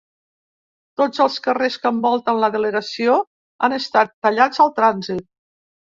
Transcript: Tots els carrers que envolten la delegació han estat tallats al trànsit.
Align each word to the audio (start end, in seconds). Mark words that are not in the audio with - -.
Tots 1.01 1.21
els 1.25 1.35
carrers 1.47 1.77
que 1.83 1.91
envolten 1.95 2.41
la 2.45 2.49
delegació 2.57 3.19
han 3.67 3.77
estat 3.79 4.15
tallats 4.27 4.65
al 4.67 4.73
trànsit. 4.81 5.25